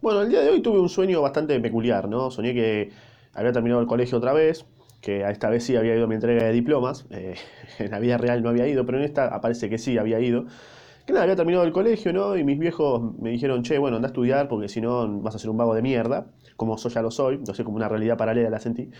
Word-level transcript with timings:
Bueno, 0.00 0.22
el 0.22 0.30
día 0.30 0.40
de 0.40 0.48
hoy 0.50 0.62
tuve 0.62 0.80
un 0.80 0.88
sueño 0.88 1.20
bastante 1.20 1.58
peculiar, 1.60 2.08
¿no? 2.08 2.30
Soñé 2.30 2.54
que 2.54 2.90
había 3.34 3.52
terminado 3.52 3.82
el 3.82 3.86
colegio 3.86 4.16
otra 4.16 4.32
vez, 4.32 4.64
que 5.02 5.24
a 5.24 5.30
esta 5.30 5.50
vez 5.50 5.64
sí 5.64 5.76
había 5.76 5.94
ido 5.94 6.04
a 6.04 6.06
mi 6.08 6.14
entrega 6.14 6.44
de 6.44 6.52
diplomas. 6.52 7.06
eh, 7.10 7.34
en 7.78 7.90
la 7.90 7.98
vida 7.98 8.16
real 8.16 8.42
no 8.42 8.48
había 8.48 8.66
ido, 8.66 8.86
pero 8.86 8.98
en 8.98 9.04
esta 9.04 9.26
aparece 9.26 9.68
que 9.68 9.76
sí 9.78 9.98
había 9.98 10.18
ido. 10.20 10.46
Que 11.06 11.12
nada, 11.12 11.24
había 11.24 11.36
terminado 11.36 11.64
el 11.64 11.72
colegio, 11.72 12.12
¿no? 12.14 12.36
Y 12.36 12.44
mis 12.44 12.58
viejos 12.58 13.18
me 13.18 13.30
dijeron, 13.30 13.62
che, 13.62 13.78
bueno, 13.78 13.96
anda 13.96 14.08
a 14.08 14.10
estudiar 14.10 14.48
porque 14.48 14.68
si 14.68 14.80
no 14.80 15.20
vas 15.20 15.34
a 15.34 15.38
ser 15.38 15.50
un 15.50 15.58
vago 15.58 15.74
de 15.74 15.82
mierda, 15.82 16.26
como 16.56 16.76
yo 16.78 16.88
ya 16.88 17.02
lo 17.02 17.10
soy, 17.10 17.38
no 17.46 17.54
sé, 17.54 17.64
como 17.64 17.76
una 17.76 17.88
realidad 17.88 18.16
paralela 18.16 18.50
la 18.50 18.60
sentí. 18.60 18.90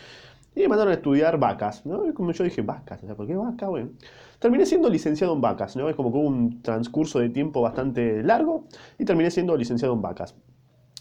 Y 0.55 0.61
me 0.62 0.69
mandaron 0.69 0.93
a 0.93 0.96
estudiar 0.96 1.39
vacas, 1.39 1.87
¿no? 1.87 2.07
Y 2.09 2.12
como 2.12 2.32
yo 2.32 2.45
dije, 2.45 2.62
vacas, 2.62 3.01
¿por 3.17 3.27
qué 3.27 3.37
vaca? 3.37 3.69
Bueno. 3.69 3.91
Terminé 4.39 4.67
siendo 4.67 4.89
licenciado 4.91 5.35
en 5.35 5.41
vacas, 5.41 5.77
¿no? 5.77 5.89
Es 5.89 5.96
como 5.96 6.12
que 6.12 6.19
hubo 6.19 6.27
un 6.29 6.62
transcurso 6.62 7.21
de 7.21 7.30
tiempo 7.30 7.62
bastante 7.62 8.23
largo 8.23 8.67
y 8.98 9.05
terminé 9.07 9.30
siendo 9.30 9.57
licenciado 9.57 9.95
en 9.95 10.03
vacas. 10.03 10.35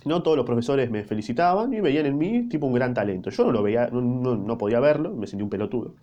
No 0.05 0.23
todos 0.23 0.37
los 0.37 0.45
profesores 0.45 0.89
me 0.91 1.03
felicitaban 1.03 1.73
y 1.73 1.81
veían 1.81 2.05
en 2.05 2.17
mí 2.17 2.47
tipo 2.49 2.65
un 2.67 2.73
gran 2.73 2.93
talento. 2.93 3.29
Yo 3.29 3.43
no 3.45 3.51
lo 3.51 3.63
veía, 3.63 3.89
no, 3.91 4.01
no- 4.01 4.35
no 4.37 4.57
podía 4.57 4.79
verlo, 4.79 5.11
me 5.13 5.27
sentí 5.27 5.43
un 5.43 5.49
pelotudo. 5.49 5.95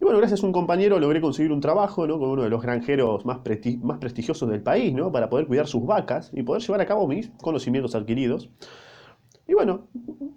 Y 0.00 0.04
bueno, 0.04 0.18
gracias 0.18 0.42
a 0.42 0.46
un 0.46 0.52
compañero 0.52 1.00
logré 1.00 1.20
conseguir 1.20 1.52
un 1.52 1.60
trabajo, 1.60 2.06
¿no? 2.06 2.18
Con 2.18 2.30
uno 2.30 2.42
de 2.44 2.50
los 2.50 2.62
granjeros 2.62 3.26
más, 3.26 3.40
más 3.82 3.98
prestigiosos 3.98 4.48
del 4.48 4.62
país, 4.62 4.94
¿no? 4.94 5.12
Para 5.12 5.28
poder 5.30 5.46
cuidar 5.48 5.66
sus 5.66 5.84
vacas 5.86 6.30
y 6.34 6.42
poder 6.44 6.62
llevar 6.62 6.80
a 6.82 6.86
cabo 6.86 7.08
mis 7.08 7.30
conocimientos 7.42 7.94
adquiridos. 7.96 8.50
Y 9.46 9.54
bueno, 9.54 9.88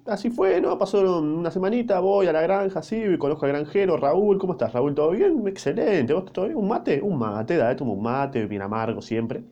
así 0.06 0.30
fue, 0.30 0.62
¿no? 0.62 0.78
Pasó 0.78 1.22
una 1.22 1.52
semanita, 1.52 2.00
voy 2.00 2.28
a 2.28 2.34
la 2.34 2.42
granja, 2.42 2.80
así, 2.80 3.04
conozco 3.18 3.46
al 3.46 3.52
granjero, 3.52 3.98
Raúl, 3.98 4.38
¿cómo 4.40 4.54
estás, 4.54 4.72
Raúl? 4.74 4.96
¿Todo 4.96 5.12
bien? 5.12 5.46
Excelente, 5.48 6.14
¿vos 6.14 6.32
todo? 6.32 6.48
¿Un 6.48 6.68
mate? 6.70 7.02
Un 7.02 7.20
mate, 7.20 7.58
dale, 7.58 7.76
tomo 7.76 7.94
un 7.94 8.04
mate, 8.04 8.46
bien 8.46 8.62
amargo 8.62 9.02
siempre. 9.02 9.44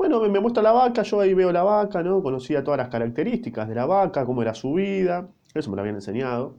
Bueno, 0.00 0.18
me, 0.18 0.30
me 0.30 0.40
muestra 0.40 0.62
la 0.62 0.72
vaca, 0.72 1.02
yo 1.02 1.20
ahí 1.20 1.34
veo 1.34 1.52
la 1.52 1.62
vaca, 1.62 2.02
¿no? 2.02 2.22
Conocía 2.22 2.64
todas 2.64 2.78
las 2.78 2.88
características 2.88 3.68
de 3.68 3.74
la 3.74 3.84
vaca, 3.84 4.24
cómo 4.24 4.40
era 4.40 4.54
su 4.54 4.72
vida, 4.72 5.28
eso 5.52 5.68
me 5.68 5.76
lo 5.76 5.82
habían 5.82 5.96
enseñado. 5.96 6.56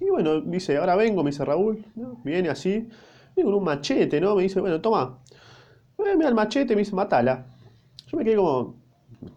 Y 0.00 0.08
bueno, 0.08 0.40
dice, 0.40 0.78
ahora 0.78 0.96
vengo, 0.96 1.22
me 1.22 1.30
dice 1.30 1.44
Raúl, 1.44 1.84
¿no? 1.94 2.22
Viene 2.24 2.48
así, 2.48 2.88
viene 3.36 3.50
con 3.50 3.52
un 3.52 3.64
machete, 3.64 4.18
¿no? 4.18 4.34
Me 4.34 4.44
dice, 4.44 4.62
bueno, 4.62 4.80
toma, 4.80 5.18
eh, 5.98 6.16
mira 6.16 6.30
el 6.30 6.34
machete, 6.34 6.74
me 6.74 6.78
dice, 6.78 6.94
matala. 6.94 7.44
Yo 8.06 8.16
me 8.16 8.24
quedé 8.24 8.36
como, 8.36 8.76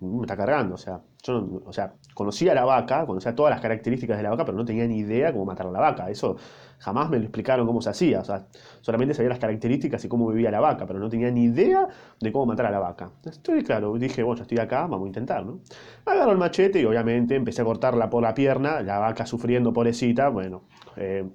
me 0.02 0.22
está 0.22 0.36
cargando, 0.38 0.76
o 0.76 0.78
sea, 0.78 1.02
yo 1.24 1.34
no- 1.42 1.62
o 1.66 1.74
sea, 1.74 1.94
conocía 2.14 2.54
la 2.54 2.66
vaca, 2.66 3.06
conocía 3.06 3.36
todas 3.36 3.52
las 3.52 3.62
características 3.62 4.18
de 4.18 4.24
la 4.24 4.30
vaca, 4.30 4.46
pero 4.46 4.58
no 4.58 4.66
tenía 4.66 4.86
ni 4.88 5.00
idea 5.00 5.32
cómo 5.32 5.46
matar 5.46 5.68
a 5.68 5.72
la 5.72 5.80
vaca. 5.80 6.10
Eso 6.10 6.38
jamás 6.80 7.10
me 7.10 7.18
lo 7.18 7.24
explicaron 7.24 7.66
cómo 7.68 7.82
se 7.82 7.90
hacía, 7.90 8.22
o 8.22 8.24
sea, 8.24 8.46
solamente 8.82 9.14
sabía 9.14 9.30
las 9.30 9.40
características 9.40 10.04
y 10.06 10.08
cómo 10.08 10.28
vivía 10.30 10.52
la 10.52 10.60
vaca, 10.60 10.86
pero 10.86 11.00
no 11.00 11.10
tenía 11.10 11.32
ni 11.32 11.46
idea 11.46 11.88
de 12.20 12.32
cómo 12.32 12.46
matar 12.46 12.68
a 12.68 12.72
la 12.72 12.80
vaca. 12.80 13.10
Estoy 13.26 13.64
claro, 13.64 13.94
dije, 13.98 14.24
bueno, 14.24 14.42
estoy 14.42 14.60
acá, 14.60 14.82
vamos 14.82 15.04
a 15.06 15.08
intentar, 15.08 15.46
¿no? 15.46 15.60
Agarro 16.06 16.32
el 16.32 16.38
machete 16.38 16.80
y 16.82 16.86
obviamente 16.86 17.36
empecé 17.36 17.62
a 17.62 17.66
cortarla 17.66 18.10
por 18.10 18.24
la 18.24 18.34
pierna, 18.34 18.82
la 18.82 19.00
vaca 19.00 19.26
sufriendo, 19.26 19.74
pobrecita, 19.74 20.30
bueno, 20.30 20.64
eh, 20.96 21.26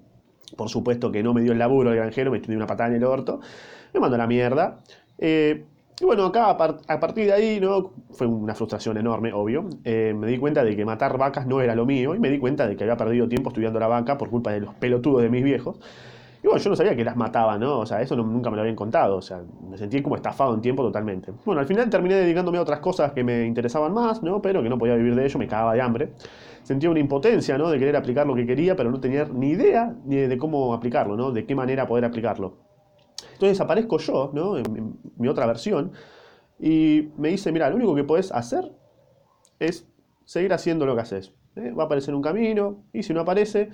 por 0.56 0.68
supuesto 0.68 1.10
que 1.10 1.22
no 1.22 1.32
me 1.34 1.40
dio 1.42 1.52
el 1.52 1.58
laburo 1.58 1.90
el 1.90 1.96
granjero, 1.96 2.30
me 2.30 2.40
dio 2.40 2.56
una 2.56 2.66
patada 2.66 2.90
en 2.90 2.96
el 2.96 3.04
orto, 3.04 3.40
me 3.94 4.00
mandó 4.00 4.16
la 4.16 4.26
mierda. 4.26 4.78
Eh, 5.18 5.64
y 6.02 6.04
bueno, 6.04 6.24
acá 6.26 6.50
a, 6.50 6.56
par- 6.56 6.78
a 6.88 6.98
partir 7.00 7.26
de 7.26 7.32
ahí, 7.32 7.60
¿no? 7.60 7.92
Fue 8.10 8.26
una 8.26 8.54
frustración 8.54 8.96
enorme, 8.98 9.32
obvio. 9.32 9.68
Eh, 9.84 10.12
me 10.16 10.26
di 10.26 10.36
cuenta 10.38 10.64
de 10.64 10.74
que 10.76 10.84
matar 10.84 11.16
vacas 11.16 11.46
no 11.46 11.60
era 11.60 11.74
lo 11.76 11.86
mío 11.86 12.14
y 12.14 12.18
me 12.18 12.28
di 12.28 12.38
cuenta 12.40 12.66
de 12.66 12.76
que 12.76 12.84
había 12.84 12.96
perdido 12.96 13.28
tiempo 13.28 13.50
estudiando 13.50 13.78
la 13.78 13.86
vaca 13.86 14.18
por 14.18 14.28
culpa 14.28 14.50
de 14.52 14.60
los 14.60 14.74
pelotudos 14.74 15.22
de 15.22 15.30
mis 15.30 15.44
viejos. 15.44 15.78
Y 16.42 16.48
bueno, 16.48 16.60
yo 16.60 16.70
no 16.70 16.76
sabía 16.76 16.96
que 16.96 17.04
las 17.04 17.16
mataban, 17.16 17.60
¿no? 17.60 17.78
O 17.80 17.86
sea, 17.86 18.02
eso 18.02 18.16
nunca 18.16 18.50
me 18.50 18.56
lo 18.56 18.62
habían 18.62 18.76
contado. 18.76 19.16
O 19.16 19.22
sea, 19.22 19.42
me 19.70 19.78
sentí 19.78 20.02
como 20.02 20.16
estafado 20.16 20.54
en 20.54 20.60
tiempo 20.60 20.82
totalmente. 20.82 21.32
Bueno, 21.44 21.60
al 21.60 21.66
final 21.66 21.88
terminé 21.88 22.16
dedicándome 22.16 22.58
a 22.58 22.62
otras 22.62 22.80
cosas 22.80 23.12
que 23.12 23.22
me 23.24 23.46
interesaban 23.46 23.94
más, 23.94 24.22
¿no? 24.24 24.42
Pero 24.42 24.62
que 24.62 24.68
no 24.68 24.78
podía 24.78 24.96
vivir 24.96 25.14
de 25.14 25.24
ello, 25.26 25.38
me 25.38 25.46
cagaba 25.48 25.74
de 25.74 25.82
hambre. 25.82 26.12
Sentía 26.64 26.90
una 26.90 27.00
impotencia, 27.00 27.58
¿no? 27.58 27.70
De 27.70 27.78
querer 27.78 27.96
aplicar 27.96 28.26
lo 28.26 28.34
que 28.34 28.46
quería, 28.46 28.74
pero 28.76 28.90
no 28.90 29.00
tenía 29.00 29.26
ni 29.32 29.50
idea 29.50 29.94
ni 30.04 30.16
de 30.16 30.38
cómo 30.38 30.74
aplicarlo, 30.74 31.16
¿no? 31.16 31.30
De 31.32 31.46
qué 31.46 31.54
manera 31.54 31.86
poder 31.86 32.04
aplicarlo. 32.06 32.71
Entonces 33.34 33.60
aparezco 33.60 33.98
yo, 33.98 34.30
¿no? 34.32 34.56
En, 34.56 34.98
mi 35.16 35.28
otra 35.28 35.46
versión, 35.46 35.92
y 36.58 37.10
me 37.16 37.28
dice, 37.28 37.52
mira, 37.52 37.68
lo 37.70 37.76
único 37.76 37.94
que 37.94 38.04
podés 38.04 38.32
hacer 38.32 38.72
es 39.58 39.88
seguir 40.24 40.52
haciendo 40.52 40.86
lo 40.86 40.94
que 40.94 41.02
haces. 41.02 41.32
¿eh? 41.56 41.72
Va 41.72 41.84
a 41.84 41.86
aparecer 41.86 42.14
un 42.14 42.22
camino, 42.22 42.84
y 42.92 43.02
si 43.02 43.12
no 43.12 43.20
aparece, 43.20 43.70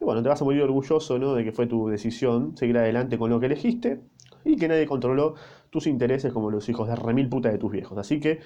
y 0.00 0.04
bueno, 0.04 0.22
te 0.22 0.28
vas 0.28 0.40
a 0.42 0.44
morir 0.44 0.62
orgulloso, 0.62 1.18
¿no? 1.18 1.34
De 1.34 1.44
que 1.44 1.52
fue 1.52 1.66
tu 1.66 1.88
decisión 1.88 2.56
seguir 2.56 2.78
adelante 2.78 3.18
con 3.18 3.30
lo 3.30 3.40
que 3.40 3.46
elegiste, 3.46 4.00
y 4.44 4.56
que 4.56 4.68
nadie 4.68 4.86
controló 4.86 5.34
tus 5.70 5.86
intereses 5.86 6.32
como 6.32 6.50
los 6.50 6.68
hijos 6.68 6.88
de 6.88 6.96
remil 6.96 7.28
puta 7.28 7.50
de 7.50 7.58
tus 7.58 7.70
viejos. 7.70 7.96
Así 7.98 8.20
que, 8.20 8.40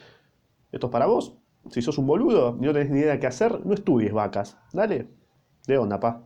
esto 0.72 0.86
es 0.86 0.92
para 0.92 1.06
vos. 1.06 1.34
Si 1.70 1.82
sos 1.82 1.98
un 1.98 2.06
boludo 2.06 2.56
y 2.60 2.64
no 2.64 2.72
tenés 2.72 2.90
ni 2.90 3.00
idea 3.00 3.12
de 3.12 3.18
qué 3.18 3.26
hacer, 3.26 3.64
no 3.64 3.74
estudies 3.74 4.12
vacas. 4.12 4.58
Dale. 4.72 5.08
De 5.66 5.78
onda, 5.78 5.98
pa. 5.98 6.22